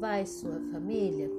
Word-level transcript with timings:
vai 0.00 0.26
sua 0.26 0.60
família? 0.72 1.30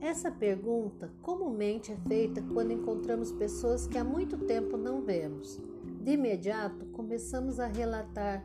Essa 0.00 0.30
pergunta 0.30 1.10
comumente 1.20 1.92
é 1.92 1.96
feita 2.08 2.42
quando 2.54 2.72
encontramos 2.72 3.30
pessoas 3.32 3.86
que 3.86 3.98
há 3.98 4.04
muito 4.04 4.38
tempo 4.38 4.76
não 4.76 5.02
vemos. 5.02 5.60
De 6.02 6.12
imediato, 6.12 6.86
começamos 6.86 7.60
a 7.60 7.66
relatar 7.66 8.44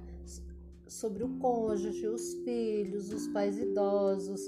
sobre 0.87 1.23
o 1.23 1.29
cônjuge, 1.39 2.07
os 2.07 2.33
filhos, 2.43 3.11
os 3.11 3.27
pais 3.29 3.57
idosos, 3.57 4.41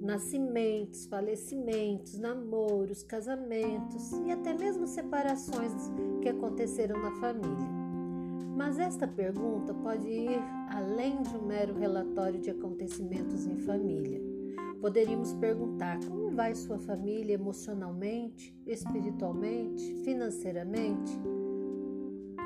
nascimentos, 0.00 1.06
falecimentos, 1.06 2.18
namoros, 2.18 3.02
casamentos 3.02 4.12
e 4.24 4.30
até 4.30 4.52
mesmo 4.52 4.86
separações 4.86 5.72
que 6.20 6.28
aconteceram 6.28 7.00
na 7.00 7.12
família. 7.12 7.75
Mas 8.56 8.78
esta 8.78 9.06
pergunta 9.06 9.74
pode 9.74 10.08
ir 10.08 10.40
além 10.70 11.20
de 11.20 11.36
um 11.36 11.42
mero 11.42 11.74
relatório 11.74 12.40
de 12.40 12.48
acontecimentos 12.48 13.46
em 13.46 13.58
família. 13.58 14.18
Poderíamos 14.80 15.34
perguntar 15.34 15.98
como 16.08 16.30
vai 16.30 16.54
sua 16.54 16.78
família 16.78 17.34
emocionalmente, 17.34 18.56
espiritualmente, 18.66 19.84
financeiramente? 20.02 21.20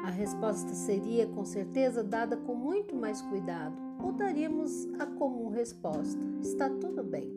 A 0.04 0.10
resposta 0.10 0.70
seria 0.70 1.28
com 1.28 1.44
certeza 1.44 2.02
dada 2.02 2.36
com 2.36 2.56
muito 2.56 2.96
mais 2.96 3.22
cuidado, 3.22 3.76
ou 4.02 4.10
daríamos 4.10 4.88
a 4.98 5.06
comum 5.06 5.48
resposta: 5.48 6.20
está 6.40 6.68
tudo 6.68 7.04
bem. 7.04 7.32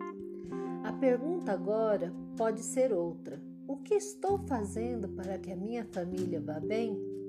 A 0.84 0.92
pergunta 0.94 1.52
agora 1.52 2.12
pode 2.36 2.62
ser 2.62 2.92
outra: 2.92 3.40
o 3.68 3.78
que 3.78 3.94
estou 3.94 4.40
fazendo 4.48 5.10
para 5.10 5.38
que 5.38 5.52
a 5.52 5.56
minha 5.56 5.86
família 5.86 6.42
vá 6.42 6.60
bem? 6.60 7.23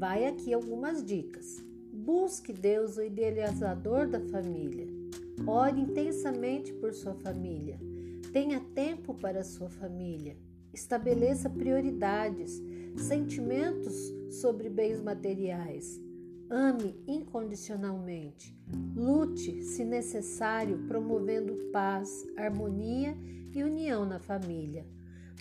Vai 0.00 0.24
aqui 0.24 0.54
algumas 0.54 1.04
dicas. 1.04 1.62
Busque 1.92 2.54
Deus, 2.54 2.96
o 2.96 3.02
idealizador 3.02 4.08
da 4.08 4.18
família. 4.18 4.88
Ore 5.46 5.78
intensamente 5.78 6.72
por 6.72 6.94
sua 6.94 7.12
família. 7.12 7.78
Tenha 8.32 8.60
tempo 8.74 9.12
para 9.12 9.44
sua 9.44 9.68
família. 9.68 10.38
Estabeleça 10.72 11.50
prioridades, 11.50 12.62
sentimentos 12.96 13.94
sobre 14.40 14.70
bens 14.70 15.02
materiais. 15.02 16.00
Ame 16.48 16.96
incondicionalmente. 17.06 18.56
Lute, 18.96 19.62
se 19.62 19.84
necessário, 19.84 20.78
promovendo 20.88 21.70
paz, 21.70 22.26
harmonia 22.38 23.14
e 23.54 23.62
união 23.62 24.06
na 24.06 24.18
família. 24.18 24.86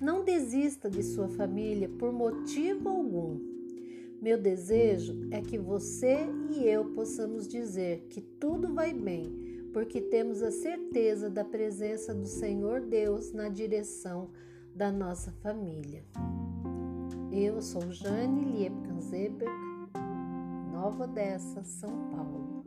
Não 0.02 0.26
desista 0.26 0.90
de 0.90 1.02
sua 1.02 1.30
família 1.30 1.88
por 1.88 2.12
motivo 2.12 2.90
algum. 2.90 3.59
Meu 4.22 4.38
desejo 4.38 5.30
é 5.32 5.42
que 5.42 5.58
você 5.58 6.28
e 6.52 6.66
eu 6.66 6.94
possamos 6.94 7.48
dizer 7.48 8.08
que 8.10 8.20
tudo 8.20 8.74
vai 8.74 8.94
bem 8.94 9.50
porque 9.72 10.02
temos 10.02 10.42
a 10.42 10.52
certeza 10.52 11.30
da 11.30 11.46
presença 11.46 12.14
do 12.14 12.26
Senhor 12.26 12.82
Deus 12.82 13.32
na 13.32 13.50
direção 13.50 14.30
da 14.76 14.92
nossa 14.92 15.32
família. 15.32 16.04
Eu 17.32 17.62
sou 17.62 17.92
Jane 17.92 18.44
Liebkanzeberg, 18.44 19.54
Nova 20.72 21.04
Odessa, 21.04 21.64
São 21.64 22.10
Paulo. 22.10 22.59